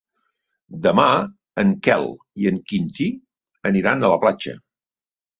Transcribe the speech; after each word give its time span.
Demà 0.85 1.03
en 1.63 1.73
Quel 1.87 2.05
i 2.43 2.47
en 2.51 2.57
Quintí 2.71 3.07
aniran 3.71 4.07
a 4.07 4.11
la 4.13 4.17
platja. 4.25 4.55